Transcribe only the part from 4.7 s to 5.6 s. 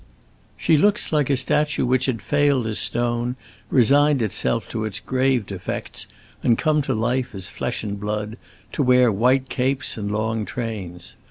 its grave